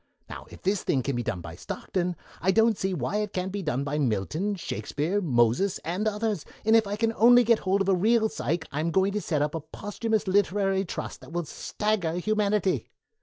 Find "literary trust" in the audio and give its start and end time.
10.27-11.21